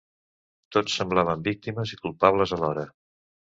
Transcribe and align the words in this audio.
Tots 0.77 0.95
semblaven 1.01 1.45
víctimes 1.49 1.93
i 1.97 2.01
culpables 2.01 2.57
alhora. 2.61 2.89